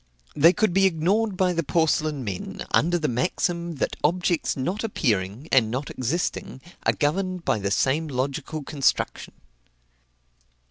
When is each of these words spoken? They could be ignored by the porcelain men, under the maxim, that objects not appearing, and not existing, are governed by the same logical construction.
They 0.35 0.51
could 0.51 0.73
be 0.73 0.87
ignored 0.87 1.37
by 1.37 1.53
the 1.53 1.61
porcelain 1.61 2.23
men, 2.23 2.65
under 2.73 2.97
the 2.97 3.07
maxim, 3.07 3.75
that 3.75 3.97
objects 4.03 4.57
not 4.57 4.83
appearing, 4.83 5.47
and 5.51 5.69
not 5.69 5.91
existing, 5.91 6.59
are 6.87 6.93
governed 6.93 7.45
by 7.45 7.59
the 7.59 7.69
same 7.69 8.07
logical 8.07 8.63
construction. 8.63 9.35